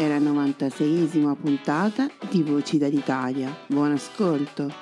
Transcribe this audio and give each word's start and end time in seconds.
è 0.00 0.08
la 0.08 0.16
96esima 0.16 1.36
puntata 1.36 2.08
di 2.30 2.42
Voci 2.42 2.78
dall'Italia. 2.78 3.54
Buon 3.66 3.92
ascolto! 3.92 4.72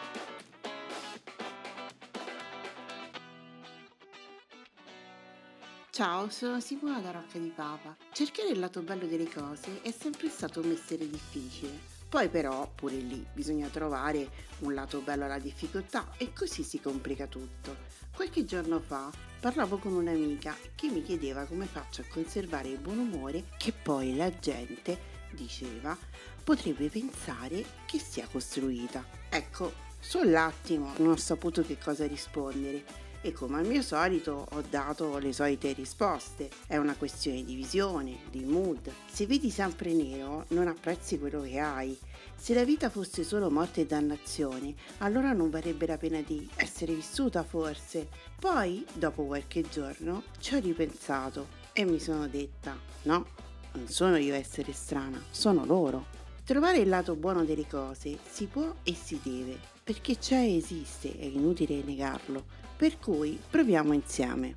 Ciao, 5.91 6.30
sono 6.30 6.60
Simona 6.60 7.00
da 7.00 7.10
Rocca 7.10 7.36
di 7.36 7.52
Papa. 7.52 7.97
Cercare 8.12 8.50
il 8.50 8.60
lato 8.60 8.80
bello 8.83 9.06
delle 9.06 9.28
cose 9.28 9.83
è 9.83 9.91
sempre 9.91 10.28
stato 10.28 10.60
un 10.60 10.69
mestiere 10.69 11.10
difficile. 11.10 11.97
Poi 12.09 12.28
però, 12.31 12.70
pure 12.75 12.97
lì, 12.97 13.25
bisogna 13.34 13.69
trovare 13.69 14.28
un 14.61 14.73
lato 14.73 15.01
bello 15.01 15.27
alla 15.27 15.39
difficoltà 15.39 16.12
e 16.17 16.33
così 16.33 16.62
si 16.62 16.81
complica 16.81 17.27
tutto. 17.27 17.77
Qualche 18.15 18.47
giorno 18.47 18.81
fa 18.81 19.11
parlavo 19.39 19.77
con 19.77 19.92
un'amica 19.92 20.56
che 20.75 20.89
mi 20.89 21.03
chiedeva 21.03 21.45
come 21.45 21.67
faccio 21.67 22.00
a 22.00 22.06
conservare 22.09 22.69
il 22.69 22.78
buon 22.78 22.98
umore 22.98 23.45
che 23.59 23.73
poi 23.73 24.17
la 24.17 24.31
gente, 24.39 24.98
diceva, 25.33 25.97
potrebbe 26.42 26.89
pensare 26.89 27.62
che 27.84 27.98
sia 27.98 28.27
costruita. 28.27 29.05
Ecco, 29.28 29.72
sull'attimo 30.00 30.95
non 30.97 31.11
ho 31.11 31.17
saputo 31.17 31.62
che 31.62 31.77
cosa 31.77 32.06
rispondere 32.06 33.08
e 33.20 33.33
come 33.33 33.58
al 33.58 33.66
mio 33.66 33.83
solito 33.83 34.47
ho 34.50 34.62
dato 34.69 35.19
le 35.19 35.33
solite 35.33 35.72
risposte. 35.72 36.50
È 36.66 36.77
una 36.77 36.94
questione 36.97 37.44
di 37.44 37.55
visione, 37.55 38.19
di 38.30 38.44
mood. 38.44 38.91
Se 39.10 39.27
vedi 39.27 39.50
sempre 39.50 39.92
nero 39.92 40.44
non 40.48 40.69
apprezzi 40.69 41.19
quello 41.19 41.42
che 41.42 41.58
hai. 41.58 41.98
Se 42.36 42.55
la 42.55 42.64
vita 42.64 42.88
fosse 42.88 43.25
solo 43.25 43.50
morte 43.50 43.80
e 43.80 43.86
dannazione, 43.86 44.75
allora 44.98 45.33
non 45.33 45.50
varrebbe 45.50 45.86
la 45.86 45.98
pena 45.98 46.20
di 46.20 46.48
essere 46.56 46.94
vissuta 46.94 47.43
forse. 47.43 48.09
Poi, 48.38 48.87
dopo 48.93 49.25
qualche 49.25 49.62
giorno, 49.69 50.22
ci 50.38 50.54
ho 50.54 50.60
ripensato 50.60 51.48
e 51.72 51.84
mi 51.84 51.98
sono 51.98 52.28
detta, 52.28 52.76
no, 53.03 53.26
non 53.72 53.88
sono 53.88 54.16
io 54.16 54.34
a 54.34 54.38
essere 54.38 54.72
strana, 54.72 55.22
sono 55.31 55.64
loro. 55.64 56.06
Trovare 56.44 56.78
il 56.78 56.88
lato 56.88 57.14
buono 57.14 57.44
delle 57.44 57.66
cose 57.66 58.19
si 58.28 58.47
può 58.47 58.72
e 58.82 58.94
si 58.94 59.20
deve, 59.22 59.59
perché 59.84 60.16
c'è 60.16 60.38
e 60.38 60.56
esiste, 60.56 61.16
è 61.19 61.25
inutile 61.25 61.82
negarlo. 61.82 62.66
Per 62.78 62.97
cui 63.00 63.37
proviamo 63.50 63.93
insieme. 63.93 64.55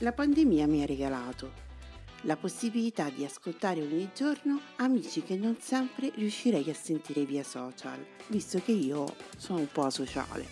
La 0.00 0.12
pandemia 0.12 0.66
mi 0.66 0.82
ha 0.82 0.86
regalato 0.86 1.60
la 2.24 2.36
possibilità 2.36 3.08
di 3.08 3.24
ascoltare 3.24 3.80
ogni 3.80 4.10
giorno 4.14 4.60
amici 4.76 5.22
che 5.22 5.36
non 5.36 5.56
sempre 5.58 6.12
riuscirei 6.14 6.68
a 6.68 6.74
sentire 6.74 7.24
via 7.24 7.42
social, 7.42 8.04
visto 8.26 8.60
che 8.62 8.72
io 8.72 9.16
sono 9.38 9.60
un 9.60 9.68
po' 9.72 9.88
sociale. 9.88 10.46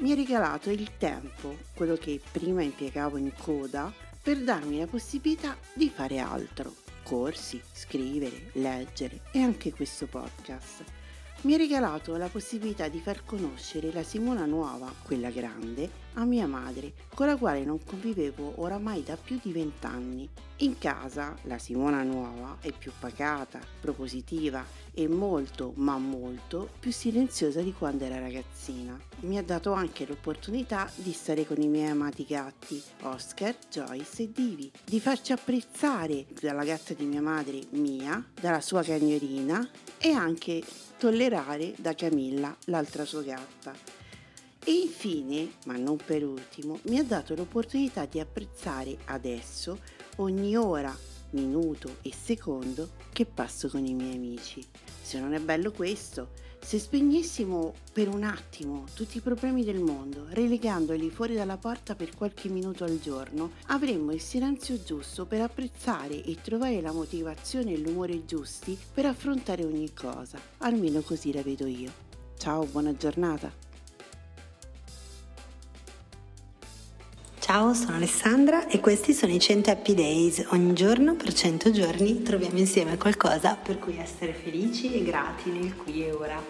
Mi 0.00 0.12
ha 0.12 0.14
regalato 0.14 0.68
il 0.68 0.98
tempo, 0.98 1.56
quello 1.74 1.96
che 1.96 2.20
prima 2.30 2.60
impiegavo 2.60 3.16
in 3.16 3.32
coda, 3.34 3.90
per 4.22 4.42
darmi 4.42 4.78
la 4.78 4.86
possibilità 4.86 5.56
di 5.72 5.88
fare 5.88 6.18
altro, 6.18 6.74
corsi, 7.02 7.58
scrivere, 7.72 8.50
leggere 8.52 9.22
e 9.32 9.40
anche 9.40 9.72
questo 9.72 10.06
podcast 10.06 11.00
mi 11.42 11.54
ha 11.54 11.56
regalato 11.56 12.16
la 12.16 12.28
possibilità 12.28 12.86
di 12.86 13.00
far 13.00 13.24
conoscere 13.24 13.92
la 13.92 14.04
Simona 14.04 14.44
nuova, 14.44 14.92
quella 15.02 15.30
grande, 15.30 15.90
a 16.14 16.24
mia 16.24 16.46
madre, 16.46 16.92
con 17.14 17.26
la 17.26 17.36
quale 17.36 17.64
non 17.64 17.82
convivevo 17.84 18.60
oramai 18.60 19.02
da 19.02 19.16
più 19.16 19.40
di 19.42 19.50
vent'anni. 19.50 20.28
In 20.58 20.78
casa 20.78 21.34
la 21.42 21.58
Simona 21.58 22.04
nuova 22.04 22.58
è 22.60 22.70
più 22.70 22.92
pacata, 22.96 23.58
propositiva 23.80 24.64
e 24.92 25.08
molto, 25.08 25.72
ma 25.76 25.98
molto, 25.98 26.68
più 26.78 26.92
silenziosa 26.92 27.60
di 27.60 27.72
quando 27.72 28.04
era 28.04 28.20
ragazzina. 28.20 28.96
Mi 29.20 29.36
ha 29.36 29.42
dato 29.42 29.72
anche 29.72 30.06
l'opportunità 30.06 30.88
di 30.94 31.12
stare 31.12 31.44
con 31.44 31.60
i 31.60 31.66
miei 31.66 31.88
amati 31.88 32.24
gatti, 32.24 32.80
Oscar, 33.02 33.56
Joyce 33.68 34.22
e 34.22 34.30
Divi, 34.32 34.70
di 34.84 35.00
farci 35.00 35.32
apprezzare 35.32 36.26
dalla 36.40 36.62
gatta 36.62 36.94
di 36.94 37.04
mia 37.04 37.22
madre, 37.22 37.58
Mia, 37.70 38.24
dalla 38.40 38.60
sua 38.60 38.82
cagnolina 38.82 39.68
e 39.98 40.10
anche 40.10 40.62
tollerare 40.98 41.31
da 41.78 41.94
Camilla, 41.94 42.54
l'altra 42.66 43.06
sua 43.06 43.22
gatta. 43.22 43.74
E 44.64 44.70
infine, 44.70 45.54
ma 45.64 45.78
non 45.78 45.96
per 45.96 46.24
ultimo, 46.24 46.78
mi 46.82 46.98
ha 46.98 47.02
dato 47.02 47.34
l'opportunità 47.34 48.04
di 48.04 48.20
apprezzare 48.20 48.98
adesso 49.06 49.78
ogni 50.16 50.54
ora, 50.56 50.94
minuto 51.30 51.96
e 52.02 52.12
secondo 52.12 52.90
che 53.12 53.24
passo 53.24 53.68
con 53.68 53.86
i 53.86 53.94
miei 53.94 54.16
amici. 54.16 54.62
Se 55.00 55.18
non 55.18 55.32
è 55.32 55.40
bello 55.40 55.72
questo, 55.72 56.32
se 56.64 56.78
spegnessimo 56.78 57.74
per 57.92 58.08
un 58.08 58.22
attimo 58.22 58.84
tutti 58.94 59.18
i 59.18 59.20
problemi 59.20 59.64
del 59.64 59.80
mondo, 59.80 60.26
relegandoli 60.30 61.10
fuori 61.10 61.34
dalla 61.34 61.56
porta 61.56 61.94
per 61.94 62.14
qualche 62.14 62.48
minuto 62.48 62.84
al 62.84 63.00
giorno, 63.00 63.50
avremmo 63.66 64.12
il 64.12 64.20
silenzio 64.20 64.82
giusto 64.82 65.26
per 65.26 65.42
apprezzare 65.42 66.22
e 66.22 66.38
trovare 66.40 66.80
la 66.80 66.92
motivazione 66.92 67.72
e 67.72 67.78
l'umore 67.78 68.24
giusti 68.24 68.78
per 68.94 69.06
affrontare 69.06 69.64
ogni 69.64 69.92
cosa. 69.92 70.38
Almeno 70.58 71.00
così 71.00 71.32
la 71.32 71.42
vedo 71.42 71.66
io. 71.66 71.90
Ciao, 72.38 72.64
buona 72.64 72.96
giornata. 72.96 73.71
Ciao, 77.42 77.74
sono 77.74 77.96
Alessandra 77.96 78.68
e 78.68 78.78
questi 78.78 79.12
sono 79.12 79.32
i 79.32 79.40
100 79.40 79.68
Happy 79.68 79.94
Days. 79.94 80.46
Ogni 80.50 80.74
giorno 80.74 81.16
per 81.16 81.32
100 81.32 81.72
giorni 81.72 82.22
troviamo 82.22 82.56
insieme 82.56 82.96
qualcosa 82.96 83.56
per 83.56 83.80
cui 83.80 83.98
essere 83.98 84.32
felici 84.32 84.94
e 84.94 85.02
grati 85.02 85.50
nel 85.50 85.74
qui 85.74 86.06
e 86.06 86.12
ora. 86.12 86.40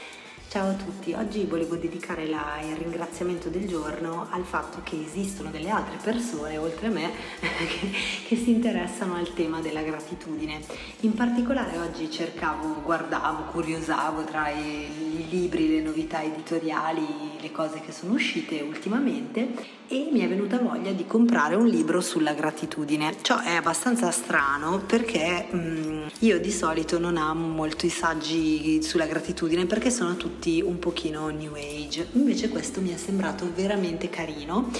Ciao 0.53 0.69
a 0.69 0.75
tutti, 0.75 1.15
oggi 1.15 1.47
volevo 1.47 1.77
dedicare 1.77 2.27
la, 2.27 2.61
il 2.61 2.77
ringraziamento 2.77 3.49
del 3.49 3.67
giorno 3.67 4.27
al 4.29 4.45
fatto 4.45 4.81
che 4.83 5.03
esistono 5.03 5.49
delle 5.49 5.71
altre 5.71 5.97
persone, 5.97 6.59
oltre 6.59 6.89
a 6.89 6.91
me, 6.91 7.11
che, 7.41 7.91
che, 8.29 8.37
si 8.37 8.51
interessano 8.51 9.15
al 9.15 9.33
tema 9.33 9.63
della 9.63 9.81
gratitudine. 9.81 10.61
In 11.01 11.15
particolare 11.15 11.79
oggi 11.79 12.11
cercavo, 12.11 12.83
guardavo, 12.83 13.45
curiosavo 13.45 14.25
tra 14.25 14.51
i, 14.51 14.91
i 15.21 15.29
libri, 15.31 15.71
le 15.71 15.81
novità 15.81 16.23
editoriali, 16.23 17.07
le 17.41 17.51
cose 17.51 17.81
che 17.81 17.91
sono 17.91 18.13
uscite 18.13 18.61
ultimamente 18.61 19.81
e 19.89 20.09
mi 20.13 20.21
è 20.21 20.29
venuta 20.29 20.59
voglia 20.59 20.93
di 20.93 21.07
comprare 21.07 21.55
un 21.55 21.67
libro 21.67 22.03
sulla 22.03 22.35
gratitudine. 22.35 23.17
Ciò 23.23 23.41
è 23.41 23.55
abbastanza 23.55 24.11
strano 24.11 24.83
perché 24.87 25.47
mh, 25.51 25.57
mm, 25.57 26.07
io 26.21 26.41
di 26.41 26.51
solito 26.51 26.99
non 26.99 27.17
amo 27.17 27.49
molto 27.49 27.87
i 27.87 27.91
saggi 27.91 28.83
sulla 28.83 29.07
gratitudine 29.07 29.67
perché 29.67 29.91
sono 29.91 30.17
tutti 30.17 30.42
tutti 30.43 30.61
un 30.61 30.81
pochino 30.81 31.29
new 31.29 31.55
age. 31.55 32.09
Invece 32.15 32.49
questo 32.49 32.81
mi 32.81 32.93
è 32.93 32.97
sembrato 32.97 33.49
veramente 33.55 34.11
carino 34.11 34.71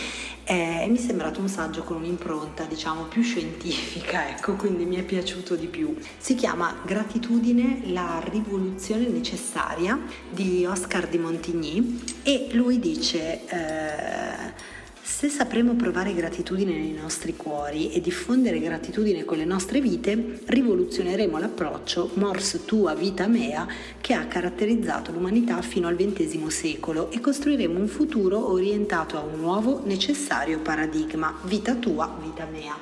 e 0.43 0.87
mi 0.89 0.97
è 0.97 1.01
sembrato 1.01 1.39
un 1.39 1.49
saggio 1.49 1.85
con 1.85 1.99
un'impronta 1.99 2.65
diciamo 2.65 3.05
più 3.05 3.23
scientifica, 3.23 4.29
ecco, 4.29 4.57
quindi 4.57 4.85
mi 4.85 4.97
è 4.97 5.05
piaciuto 5.05 5.55
di 5.55 5.69
più. 5.69 5.97
Si 6.19 6.35
chiama 6.35 6.75
Gratitudine, 6.85 7.83
la 7.93 8.21
rivoluzione 8.29 9.07
necessaria 9.07 10.01
di 10.29 10.65
Oscar 10.65 11.07
di 11.07 11.19
Montigny 11.19 12.01
e 12.25 12.49
lui 12.53 12.81
dice... 12.81 13.47
Eh, 13.47 14.81
Se 15.05 15.29
sapremo 15.29 15.75
provare 15.75 16.15
gratitudine 16.15 16.79
nei 16.79 16.93
nostri 16.93 17.35
cuori 17.35 17.93
e 17.93 18.01
diffondere 18.01 18.61
gratitudine 18.61 19.25
con 19.25 19.37
le 19.37 19.45
nostre 19.45 19.81
vite, 19.81 20.41
rivoluzioneremo 20.47 21.39
l'approccio 21.39 22.11
mors 22.15 22.61
tua 22.65 22.95
vita 22.95 23.27
mea 23.27 23.67
che 24.01 24.15
ha 24.15 24.27
caratterizzato 24.27 25.11
l'umanità 25.11 25.61
fino 25.61 25.89
al 25.89 25.97
XX 25.97 26.47
secolo 26.47 27.11
e 27.11 27.19
costruiremo 27.19 27.81
un 27.81 27.89
futuro 27.89 28.53
orientato 28.53 29.19
a 29.19 29.23
un 29.23 29.41
nuovo 29.41 29.83
necessario 29.85 30.61
paradigma, 30.61 31.37
vita 31.47 31.75
tua, 31.75 32.17
vita 32.23 32.47
mea. 32.49 32.77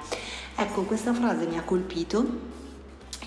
Ecco, 0.57 0.83
questa 0.83 1.15
frase 1.15 1.47
mi 1.47 1.57
ha 1.57 1.63
colpito 1.63 2.60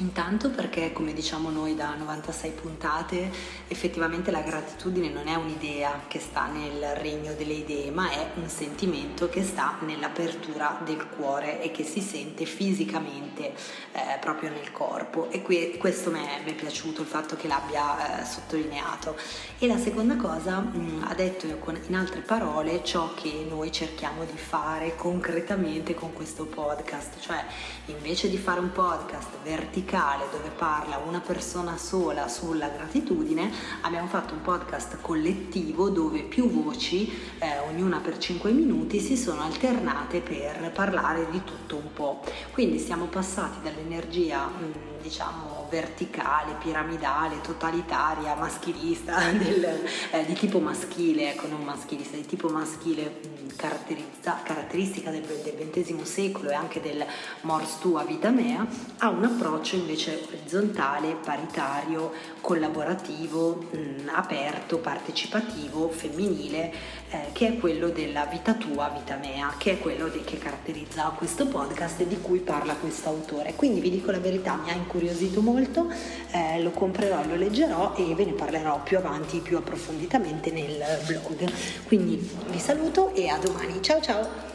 Intanto 0.04 0.50
perché, 0.50 0.92
come 0.92 1.14
diciamo 1.14 1.50
noi 1.50 1.76
da 1.76 1.96
96 1.96 2.52
puntate, 2.52 3.32
effettivamente 3.70 4.32
la 4.32 4.42
gratitudine 4.42 5.08
non 5.08 5.30
è 5.30 5.36
un'idea 5.36 6.02
che 6.10 6.20
sta 6.20 6.48
nel 6.48 6.94
regno 6.96 7.34
delle 7.34 7.54
idee, 7.54 7.90
ma 7.90 8.12
è 8.12 8.32
un 8.36 8.50
sentimento 8.50 9.30
che 9.30 9.44
sta 9.44 9.78
nell'apertura 9.80 10.82
del 10.84 11.08
cuore 11.08 11.62
e 11.62 11.72
che 11.72 11.86
si 11.86 12.02
sente 12.02 12.44
fisicamente 12.44 13.54
eh, 13.94 14.18
proprio 14.20 14.50
nel 14.50 14.74
corpo. 14.74 15.32
E 15.32 15.42
que- 15.42 15.78
questo 15.78 16.12
mi 16.12 16.20
è, 16.20 16.54
piaciuto, 16.54 17.00
il 17.02 17.08
fatto 17.08 17.38
che 17.38 17.48
l'abbia 17.48 18.20
eh, 18.20 18.26
sottolineato. 18.26 19.16
E 19.58 19.68
la 19.68 19.78
seconda 19.78 20.18
cosa, 20.18 20.60
mh, 20.60 20.78
mm, 20.78 21.04
ha 21.04 21.14
detto 21.14 21.46
in 21.88 21.96
altre 21.96 22.20
parole 22.20 22.84
ciò 22.84 23.14
che 23.14 23.46
noi 23.48 23.72
cerchiamo 23.72 24.26
di 24.26 24.38
fare 24.38 24.98
concretamente 24.98 25.94
con 25.94 26.12
questo 26.12 26.46
podcast, 26.46 27.22
cioè 27.22 27.42
invece 27.86 28.30
di 28.30 28.38
fare 28.38 28.60
un 28.60 28.74
podcast 28.74 29.30
verticale, 29.44 29.92
musicale 29.94 30.26
dove 30.32 30.50
parla 30.50 30.98
una 30.98 31.20
persona 31.20 31.78
sola 31.78 32.28
sulla 32.28 32.68
gratitudine, 32.70 33.52
abbiamo 33.82 34.08
fatto 34.08 34.34
un 34.34 34.42
podcast 34.42 34.98
collettivo 35.02 35.90
dove 35.90 36.24
più 36.24 36.50
voci, 36.50 37.12
eh, 37.38 37.60
ognuna 37.70 38.00
per 38.00 38.18
5 38.18 38.52
minuti, 38.52 39.00
si 39.00 39.16
sono 39.16 39.44
alternate 39.44 40.22
per 40.22 40.72
parlare 40.74 41.28
di 41.30 41.44
tutto 41.44 41.76
un 41.76 41.94
po'. 41.94 42.24
Quindi 42.52 42.80
siamo 42.80 43.06
passati 43.06 43.62
dall'energia, 43.62 44.48
mh, 44.48 44.64
mm, 44.64 44.93
diciamo, 45.04 45.68
verticale, 45.70 46.54
piramidale, 46.60 47.42
totalitaria, 47.42 48.34
maschilista, 48.36 49.20
del, 49.38 49.64
eh, 50.12 50.26
di 50.26 50.34
tipo 50.34 50.60
maschile, 50.60 51.32
ecco 51.32 51.48
non 51.48 51.62
maschilista, 51.62 52.16
di 52.16 52.26
tipo 52.26 52.48
maschile 52.48 53.20
mm, 53.28 53.50
caratteristica 53.56 55.12
del, 55.12 55.22
del 55.22 55.70
XX 55.70 56.02
secolo 56.02 56.50
e 56.50 56.54
anche 56.54 56.80
del 56.80 57.06
mors 57.42 57.80
tua 57.80 58.04
vita 58.04 58.30
mea, 58.30 58.66
a 59.00 59.10
un 59.10 59.26
approccio 59.26 59.76
invece 59.76 60.24
orizzontale, 60.26 61.18
paritario, 61.24 62.12
collaborativo, 62.40 63.68
mh, 63.72 63.78
mm, 63.78 64.08
aperto, 64.14 64.78
partecipativo, 64.78 65.90
femminile, 65.90 66.74
eh, 67.10 67.30
che 67.34 67.48
è 67.48 67.58
quello 67.58 67.90
della 67.90 68.26
vita 68.26 68.54
tua, 68.54 68.88
vita 68.90 69.18
mea, 69.18 69.54
che 69.58 69.74
è 69.74 69.80
quello 69.80 70.08
di, 70.08 70.22
che 70.24 70.38
caratterizza 70.38 71.14
questo 71.16 71.48
podcast 71.48 72.00
e 72.02 72.08
di 72.08 72.22
cui 72.22 72.40
parla 72.40 72.76
questo 72.76 73.10
autore. 73.10 73.54
Quindi 73.56 73.82
vi 73.82 73.90
dico 73.90 74.12
la 74.12 74.20
verità, 74.20 74.56
mi 74.56 74.70
ha 74.70 74.74
incuriosito 74.94 75.42
molto, 75.42 75.92
eh, 76.32 76.62
lo 76.62 76.70
comprerò, 76.70 77.26
lo 77.26 77.36
leggerò 77.36 77.96
e 77.96 78.14
ve 78.14 78.26
ne 78.26 78.34
parlerò 78.34 78.82
più 78.84 78.98
avanti, 78.98 79.40
più 79.40 79.58
approfonditamente 79.58 80.52
nel 80.52 80.84
blog. 81.08 81.52
Quindi 81.88 82.30
vi 82.50 82.60
saluto 82.60 83.14
e 83.16 83.28
a 83.28 83.38
domani. 83.38 83.82
Ciao 83.82 84.00
ciao! 84.00 84.52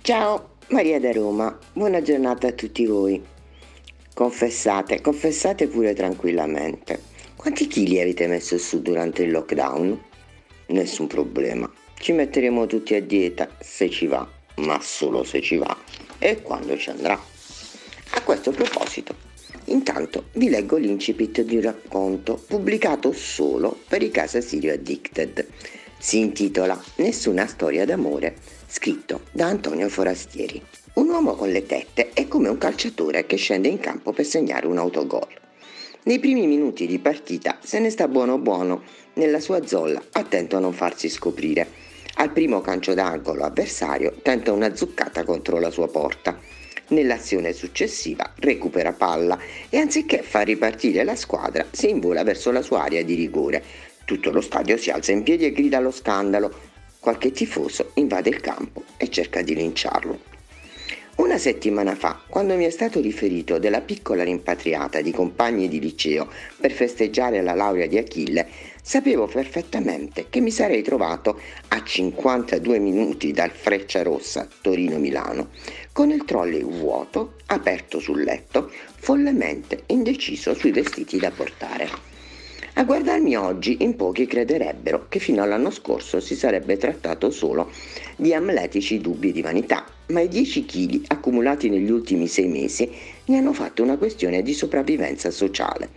Ciao, 0.00 0.50
Maria 0.68 0.98
da 1.00 1.12
Roma, 1.12 1.58
buona 1.72 2.00
giornata 2.00 2.48
a 2.48 2.52
tutti 2.52 2.86
voi. 2.86 3.22
Confessate, 4.14 5.00
confessate 5.02 5.66
pure 5.66 5.92
tranquillamente. 5.92 7.14
Quanti 7.36 7.66
chili 7.66 8.00
avete 8.00 8.26
messo 8.26 8.56
su 8.56 8.80
durante 8.80 9.24
il 9.24 9.30
lockdown? 9.30 10.00
Nessun 10.68 11.06
problema. 11.06 11.70
Ci 11.98 12.12
metteremo 12.12 12.66
tutti 12.66 12.94
a 12.94 13.02
dieta 13.02 13.48
se 13.58 13.90
ci 13.90 14.06
va, 14.06 14.26
ma 14.56 14.80
solo 14.80 15.22
se 15.22 15.42
ci 15.42 15.56
va 15.56 15.76
e 16.18 16.42
quando 16.42 16.76
ci 16.76 16.90
andrà. 16.90 17.20
A 18.10 18.22
questo 18.22 18.50
proposito, 18.50 19.14
intanto 19.66 20.26
vi 20.32 20.48
leggo 20.48 20.76
l'incipit 20.76 21.42
di 21.42 21.56
un 21.56 21.62
racconto 21.62 22.42
pubblicato 22.46 23.12
solo 23.12 23.78
per 23.88 24.02
i 24.02 24.10
Casa 24.10 24.40
Sirio 24.40 24.72
Addicted. 24.72 25.46
Si 25.98 26.18
intitola 26.18 26.80
Nessuna 26.96 27.46
storia 27.46 27.84
d'amore, 27.84 28.36
scritto 28.66 29.22
da 29.32 29.46
Antonio 29.46 29.88
Forastieri. 29.88 30.62
Un 30.94 31.08
uomo 31.08 31.34
con 31.34 31.50
le 31.50 31.66
tette 31.66 32.10
è 32.12 32.26
come 32.26 32.48
un 32.48 32.58
calciatore 32.58 33.26
che 33.26 33.36
scende 33.36 33.68
in 33.68 33.78
campo 33.78 34.12
per 34.12 34.24
segnare 34.24 34.66
un 34.66 34.78
autogol. 34.78 35.28
Nei 36.04 36.18
primi 36.20 36.46
minuti 36.46 36.86
di 36.86 36.98
partita 36.98 37.58
se 37.62 37.80
ne 37.80 37.90
sta 37.90 38.06
buono 38.08 38.38
buono 38.38 38.82
nella 39.14 39.40
sua 39.40 39.66
zolla, 39.66 40.02
attento 40.12 40.56
a 40.56 40.60
non 40.60 40.72
farsi 40.72 41.08
scoprire. 41.08 41.66
Al 42.18 42.32
primo 42.32 42.62
calcio 42.62 42.94
d'angolo 42.94 43.44
avversario 43.44 44.20
tenta 44.22 44.50
una 44.50 44.74
zuccata 44.74 45.22
contro 45.22 45.58
la 45.58 45.70
sua 45.70 45.88
porta. 45.88 46.38
Nell'azione 46.88 47.52
successiva 47.52 48.32
recupera 48.36 48.94
palla 48.94 49.38
e 49.68 49.76
anziché 49.76 50.22
far 50.22 50.46
ripartire 50.46 51.04
la 51.04 51.14
squadra 51.14 51.66
si 51.70 51.90
invola 51.90 52.22
verso 52.22 52.50
la 52.50 52.62
sua 52.62 52.84
area 52.84 53.02
di 53.02 53.16
rigore. 53.16 53.62
Tutto 54.06 54.30
lo 54.30 54.40
stadio 54.40 54.78
si 54.78 54.88
alza 54.88 55.12
in 55.12 55.24
piedi 55.24 55.44
e 55.44 55.52
grida 55.52 55.76
allo 55.76 55.90
scandalo. 55.90 56.50
Qualche 57.00 57.32
tifoso 57.32 57.90
invade 57.94 58.30
il 58.30 58.40
campo 58.40 58.84
e 58.96 59.10
cerca 59.10 59.42
di 59.42 59.54
linciarlo. 59.54 60.18
Una 61.16 61.38
settimana 61.38 61.94
fa, 61.94 62.20
quando 62.28 62.56
mi 62.56 62.64
è 62.64 62.70
stato 62.70 63.00
riferito 63.00 63.58
della 63.58 63.80
piccola 63.80 64.22
rimpatriata 64.22 65.00
di 65.00 65.12
compagni 65.12 65.66
di 65.66 65.80
liceo 65.80 66.30
per 66.60 66.72
festeggiare 66.72 67.42
la 67.42 67.54
laurea 67.54 67.86
di 67.86 67.96
Achille, 67.98 68.46
sapevo 68.88 69.26
perfettamente 69.26 70.26
che 70.30 70.38
mi 70.38 70.52
sarei 70.52 70.80
trovato 70.80 71.40
a 71.70 71.82
52 71.82 72.78
minuti 72.78 73.32
dal 73.32 73.50
Freccia 73.50 74.04
Rossa 74.04 74.46
Torino-Milano, 74.60 75.48
con 75.90 76.12
il 76.12 76.24
trolley 76.24 76.62
vuoto, 76.62 77.34
aperto 77.46 77.98
sul 77.98 78.22
letto, 78.22 78.70
follemente 78.94 79.82
indeciso 79.86 80.54
sui 80.54 80.70
vestiti 80.70 81.18
da 81.18 81.32
portare. 81.32 81.88
A 82.74 82.84
guardarmi 82.84 83.36
oggi 83.36 83.78
in 83.80 83.96
pochi 83.96 84.24
crederebbero 84.26 85.06
che 85.08 85.18
fino 85.18 85.42
all'anno 85.42 85.72
scorso 85.72 86.20
si 86.20 86.36
sarebbe 86.36 86.76
trattato 86.76 87.30
solo 87.30 87.72
di 88.14 88.32
amletici 88.34 89.00
dubbi 89.00 89.32
di 89.32 89.42
vanità, 89.42 89.84
ma 90.10 90.20
i 90.20 90.28
10 90.28 90.64
kg 90.64 91.04
accumulati 91.08 91.68
negli 91.68 91.90
ultimi 91.90 92.28
sei 92.28 92.46
mesi 92.46 92.88
ne 93.24 93.36
hanno 93.36 93.52
fatto 93.52 93.82
una 93.82 93.96
questione 93.96 94.42
di 94.42 94.54
sopravvivenza 94.54 95.32
sociale. 95.32 95.90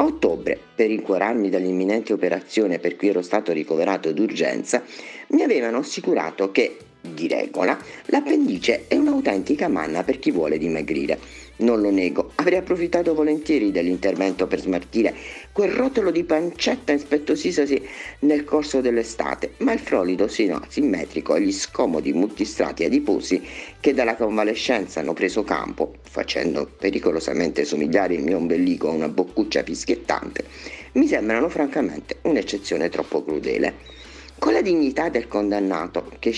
A 0.00 0.04
ottobre, 0.04 0.56
per 0.76 0.92
incuorarmi 0.92 1.50
dall'imminente 1.50 2.12
operazione 2.12 2.78
per 2.78 2.94
cui 2.94 3.08
ero 3.08 3.20
stato 3.20 3.50
ricoverato 3.50 4.12
d'urgenza, 4.12 4.84
mi 5.30 5.42
avevano 5.42 5.78
assicurato 5.78 6.52
che, 6.52 6.76
di 7.00 7.26
regola, 7.26 7.76
l'appendice 8.06 8.84
è 8.86 8.94
un'autentica 8.94 9.66
manna 9.66 10.04
per 10.04 10.20
chi 10.20 10.30
vuole 10.30 10.56
dimagrire. 10.56 11.18
Non 11.56 11.80
lo 11.80 11.90
nego, 11.90 12.27
avrei 12.48 12.58
approfittato 12.60 13.14
volentieri 13.14 13.70
dell'intervento 13.70 14.46
per 14.46 14.60
smartire 14.60 15.14
quel 15.52 15.70
rotolo 15.70 16.10
di 16.10 16.24
pancetta 16.24 16.92
ispettosisasi 16.92 17.86
nel 18.20 18.44
corso 18.44 18.80
dell'estate, 18.80 19.52
ma 19.58 19.72
il 19.72 19.78
frolido 19.78 20.28
sino 20.28 20.62
simmetrico 20.68 21.34
e 21.34 21.42
gli 21.42 21.52
scomodi 21.52 22.14
multistrati 22.14 22.84
adiposi 22.84 23.42
che 23.80 23.92
dalla 23.92 24.16
convalescenza 24.16 25.00
hanno 25.00 25.12
preso 25.12 25.44
campo, 25.44 25.94
facendo 26.02 26.66
pericolosamente 26.78 27.64
somigliare 27.66 28.14
il 28.14 28.22
mio 28.22 28.38
ombelico 28.38 28.88
a 28.88 28.92
una 28.92 29.08
boccuccia 29.08 29.62
fischiettante, 29.62 30.44
mi 30.92 31.06
sembrano 31.06 31.50
francamente 31.50 32.16
un'eccezione 32.22 32.88
troppo 32.88 33.22
crudele. 33.22 33.96
Con 34.38 34.52
la 34.52 34.62
dignità 34.62 35.08
del 35.08 35.26
condannato 35.26 36.12
che, 36.20 36.32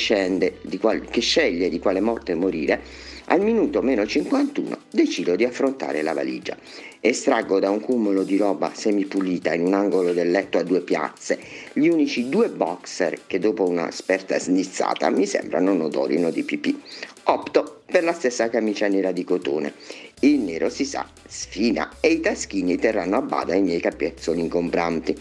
qual- 0.80 1.04
che 1.10 1.20
sceglie 1.20 1.68
di 1.68 1.78
quale 1.78 2.00
morte 2.00 2.34
morire, 2.34 2.80
al 3.26 3.42
minuto 3.42 3.82
meno 3.82 4.06
51 4.06 4.78
decido 4.90 5.36
di 5.36 5.44
affrontare 5.44 6.00
la 6.00 6.14
valigia. 6.14 6.56
Estraggo 6.98 7.60
da 7.60 7.68
un 7.68 7.80
cumulo 7.80 8.22
di 8.22 8.38
roba 8.38 8.72
semipulita 8.74 9.52
in 9.52 9.66
un 9.66 9.74
angolo 9.74 10.12
del 10.12 10.30
letto 10.30 10.58
a 10.58 10.62
due 10.62 10.80
piazze 10.80 11.38
gli 11.74 11.88
unici 11.88 12.28
due 12.28 12.48
boxer 12.48 13.26
che 13.26 13.38
dopo 13.38 13.68
una 13.68 13.90
sperta 13.90 14.38
snizzata 14.38 15.10
mi 15.10 15.26
sembrano 15.26 15.72
non 15.72 15.82
odorino 15.82 16.30
di 16.30 16.42
pipì. 16.42 16.80
Opto 17.24 17.82
per 17.84 18.02
la 18.02 18.12
stessa 18.12 18.48
camicia 18.48 18.88
nera 18.88 19.12
di 19.12 19.24
cotone. 19.24 19.74
Il 20.20 20.40
nero 20.40 20.68
si 20.68 20.84
sa, 20.84 21.06
sfina 21.28 21.96
e 22.00 22.12
i 22.12 22.20
taschini 22.20 22.76
terranno 22.76 23.16
a 23.16 23.22
bada 23.22 23.54
i 23.54 23.62
miei 23.62 23.80
capezzoli 23.80 24.40
ingombranti. 24.40 25.16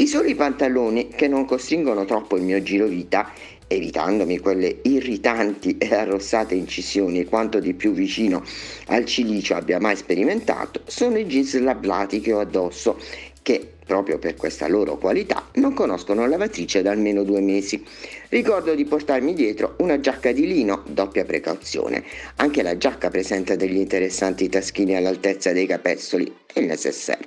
I 0.00 0.06
soli 0.06 0.34
pantaloni 0.34 1.08
che 1.08 1.28
non 1.28 1.44
costringono 1.44 2.06
troppo 2.06 2.38
il 2.38 2.42
mio 2.42 2.62
girovita 2.62 3.32
evitandomi 3.66 4.38
quelle 4.38 4.78
irritanti 4.84 5.76
e 5.76 5.94
arrossate 5.94 6.54
incisioni 6.54 7.26
quanto 7.26 7.60
di 7.60 7.74
più 7.74 7.92
vicino 7.92 8.42
al 8.86 9.04
cilicio 9.04 9.56
abbia 9.56 9.78
mai 9.78 9.96
sperimentato, 9.96 10.80
sono 10.86 11.18
i 11.18 11.26
jeans 11.26 11.60
lablati 11.60 12.20
che 12.20 12.32
ho 12.32 12.40
addosso, 12.40 12.98
che 13.42 13.74
proprio 13.84 14.18
per 14.18 14.36
questa 14.36 14.68
loro 14.68 14.96
qualità 14.96 15.50
non 15.56 15.74
conoscono 15.74 16.26
lavatrice 16.26 16.80
da 16.80 16.92
almeno 16.92 17.22
due 17.22 17.42
mesi. 17.42 17.84
Ricordo 18.30 18.74
di 18.74 18.86
portarmi 18.86 19.34
dietro 19.34 19.74
una 19.80 20.00
giacca 20.00 20.32
di 20.32 20.46
lino, 20.46 20.82
doppia 20.86 21.26
precauzione. 21.26 22.02
Anche 22.36 22.62
la 22.62 22.78
giacca 22.78 23.10
presenta 23.10 23.54
degli 23.54 23.76
interessanti 23.76 24.48
taschini 24.48 24.96
all'altezza 24.96 25.52
dei 25.52 25.66
capezzoli 25.66 26.24
e 26.54 26.60
il 26.60 26.68
necessaire. 26.68 27.26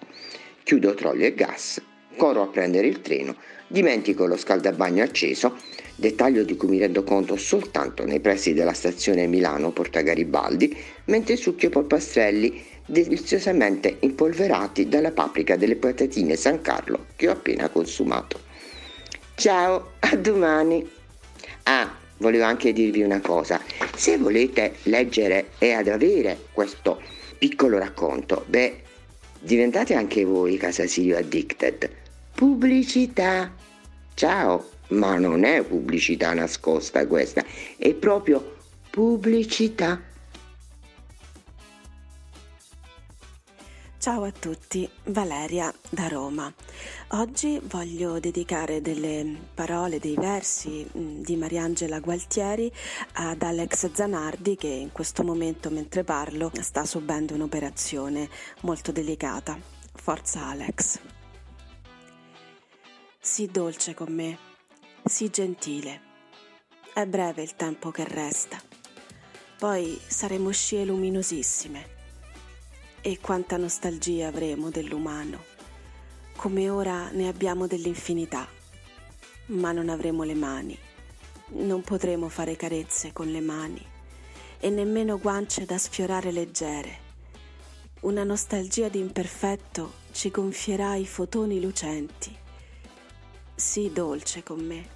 Chiudo 0.64 0.96
trolley 0.96 1.28
e 1.28 1.34
gas, 1.36 1.80
corro 2.16 2.42
a 2.42 2.48
prendere 2.48 2.88
il 2.88 3.02
treno 3.02 3.36
Dimentico 3.74 4.28
lo 4.28 4.38
scaldabagno 4.38 5.02
acceso, 5.02 5.58
dettaglio 5.96 6.44
di 6.44 6.56
cui 6.56 6.68
mi 6.68 6.78
rendo 6.78 7.04
conto 7.04 7.36
soltanto 7.38 8.06
nei 8.06 8.20
pressi 8.20 8.54
della 8.54 8.72
stazione 8.74 9.26
Milano 9.26 9.72
Porta 9.72 10.02
Garibaldi, 10.02 10.78
mentre 11.06 11.36
succhio 11.36 11.72
polpastrelli 11.72 12.64
deliziosamente 12.86 13.98
impolverati 14.02 14.88
dalla 14.88 15.10
paprika 15.10 15.56
delle 15.56 15.76
patatine 15.76 16.36
San 16.36 16.62
Carlo 16.62 17.08
che 17.16 17.28
ho 17.28 17.32
appena 17.32 17.68
consumato. 17.70 18.42
Ciao, 19.34 19.94
a 20.02 20.16
domani! 20.18 20.88
Ah, 21.64 21.98
volevo 22.18 22.44
anche 22.44 22.74
dirvi 22.74 23.02
una 23.02 23.22
cosa, 23.22 23.60
se 23.96 24.20
volete 24.20 24.76
leggere 24.84 25.48
e 25.58 25.72
ad 25.72 25.88
avere 25.88 26.38
questo 26.52 27.02
piccolo 27.40 27.80
racconto, 27.80 28.44
beh, 28.46 28.82
diventate 29.40 29.96
anche 29.96 30.24
voi 30.26 30.58
Casa 30.58 30.86
Sirio 30.86 31.18
Addicted. 31.18 32.02
Pubblicità! 32.36 33.52
Ciao! 34.14 34.70
Ma 34.90 35.18
non 35.18 35.44
è 35.44 35.64
pubblicità 35.64 36.34
nascosta 36.34 37.08
questa, 37.08 37.44
è 37.78 37.94
proprio 37.94 38.58
pubblicità. 38.90 40.00
Ciao 43.98 44.24
a 44.24 44.32
tutti, 44.32 44.88
Valeria 45.06 45.74
da 45.90 46.10
Roma. 46.10 46.54
Oggi 47.12 47.60
voglio 47.64 48.20
dedicare 48.20 48.82
delle 48.82 49.26
parole, 49.54 49.98
dei 49.98 50.16
versi 50.16 50.86
mm, 50.98 51.22
di 51.22 51.38
Mariangela 51.38 52.02
Gualtieri 52.02 52.70
ad 53.14 53.42
Alex 53.42 53.94
Zanardi 53.94 54.58
che 54.58 54.68
in 54.68 54.92
questo 54.92 55.24
momento 55.24 55.70
mentre 55.70 56.04
parlo 56.04 56.52
sta 56.60 56.84
subendo 56.84 57.34
un'operazione 57.34 58.28
molto 58.64 58.92
delicata. 58.92 59.58
Forza 59.94 60.48
Alex. 60.48 61.00
Sii 63.26 63.48
dolce 63.50 63.94
con 63.94 64.14
me, 64.14 64.38
sii 65.06 65.30
gentile. 65.30 66.02
È 66.94 67.06
breve 67.06 67.42
il 67.42 67.56
tempo 67.56 67.90
che 67.90 68.04
resta. 68.04 68.62
Poi 69.58 69.98
saremo 70.06 70.52
scie 70.52 70.84
luminosissime 70.84 71.88
e 73.00 73.20
quanta 73.22 73.56
nostalgia 73.56 74.28
avremo 74.28 74.70
dell'umano, 74.72 75.42
come 76.36 76.70
ora 76.70 77.12
ne 77.12 77.30
abbiamo 77.30 77.66
dell'infinità, 77.66 78.46
ma 79.48 79.72
non 79.72 79.88
avremo 79.88 80.24
le 80.24 80.36
mani, 80.36 80.78
non 81.52 81.82
potremo 81.82 82.28
fare 82.28 82.58
carezze 82.58 83.14
con 83.14 83.32
le 83.32 83.40
mani 83.40 83.84
e 84.60 84.70
nemmeno 84.70 85.18
guance 85.18 85.64
da 85.64 85.78
sfiorare 85.78 86.34
leggere. 86.34 87.00
Una 88.02 88.26
nostalgia 88.26 88.90
di 88.90 89.00
imperfetto 89.00 89.94
ci 90.12 90.30
gonfierà 90.30 90.96
i 90.96 91.06
fotoni 91.06 91.62
lucenti. 91.62 92.42
Sii 93.64 93.94
dolce 93.94 94.44
con 94.44 94.60
me, 94.60 94.88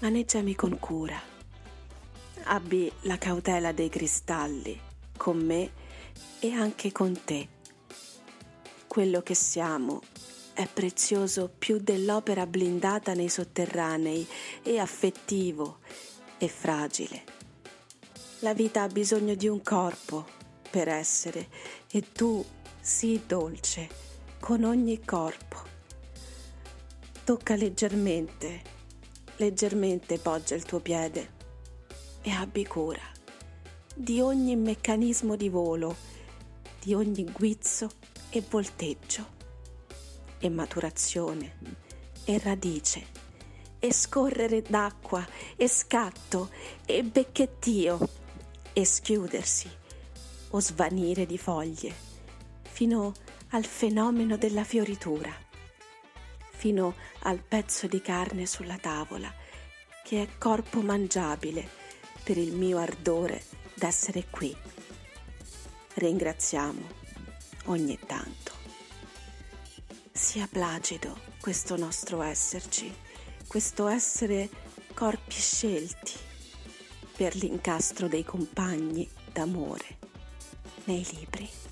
maneggiami 0.00 0.56
con 0.56 0.78
cura. 0.80 1.18
Abbi 2.42 2.90
la 3.02 3.16
cautela 3.16 3.70
dei 3.70 3.88
cristalli, 3.88 4.78
con 5.16 5.38
me 5.38 5.70
e 6.40 6.50
anche 6.50 6.90
con 6.90 7.18
te. 7.24 7.48
Quello 8.88 9.22
che 9.22 9.34
siamo 9.34 10.02
è 10.54 10.66
prezioso 10.66 11.48
più 11.56 11.78
dell'opera 11.78 12.46
blindata 12.46 13.14
nei 13.14 13.28
sotterranei 13.28 14.26
e 14.64 14.78
affettivo 14.78 15.78
e 16.36 16.48
fragile. 16.48 17.24
La 18.40 18.54
vita 18.54 18.82
ha 18.82 18.88
bisogno 18.88 19.36
di 19.36 19.46
un 19.46 19.62
corpo 19.62 20.26
per 20.68 20.88
essere 20.88 21.48
e 21.90 22.12
tu 22.12 22.44
sii 22.80 23.22
dolce 23.24 23.88
con 24.40 24.64
ogni 24.64 25.02
corpo. 25.04 25.53
Tocca 27.24 27.56
leggermente, 27.56 28.62
leggermente 29.36 30.18
poggia 30.18 30.54
il 30.54 30.64
tuo 30.64 30.80
piede 30.80 31.32
e 32.20 32.30
abbi 32.30 32.66
cura 32.66 33.00
di 33.94 34.20
ogni 34.20 34.56
meccanismo 34.56 35.34
di 35.34 35.48
volo 35.48 35.96
di 36.82 36.92
ogni 36.92 37.24
guizzo 37.24 37.88
e 38.28 38.44
volteggio, 38.46 39.26
e 40.38 40.50
maturazione, 40.50 41.56
e 42.24 42.38
radice, 42.38 43.06
e 43.78 43.90
scorrere 43.90 44.60
d'acqua, 44.60 45.26
e 45.56 45.66
scatto, 45.66 46.50
e 46.84 47.02
becchettio, 47.04 48.06
e 48.74 48.84
schiudersi, 48.84 49.70
o 50.50 50.60
svanire 50.60 51.24
di 51.24 51.38
foglie, 51.38 51.94
fino 52.60 53.14
al 53.52 53.64
fenomeno 53.64 54.36
della 54.36 54.64
fioritura, 54.64 55.43
fino 56.64 56.94
al 57.24 57.40
pezzo 57.40 57.86
di 57.86 58.00
carne 58.00 58.46
sulla 58.46 58.78
tavola, 58.78 59.30
che 60.02 60.22
è 60.22 60.38
corpo 60.38 60.80
mangiabile 60.80 61.68
per 62.22 62.38
il 62.38 62.54
mio 62.54 62.78
ardore 62.78 63.44
d'essere 63.74 64.28
qui 64.30 64.56
ringraziamo 65.96 66.80
ogni 67.66 67.98
tanto. 68.06 68.52
Sia 70.10 70.48
placido 70.50 71.18
questo 71.38 71.76
nostro 71.76 72.22
esserci, 72.22 72.90
questo 73.46 73.86
essere 73.86 74.48
corpi 74.94 75.34
scelti 75.34 76.14
per 77.14 77.36
l'incastro 77.36 78.08
dei 78.08 78.24
compagni 78.24 79.06
d'amore 79.30 79.98
nei 80.84 81.06
libri. 81.12 81.63